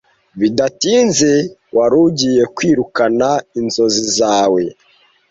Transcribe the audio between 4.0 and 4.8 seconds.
zawe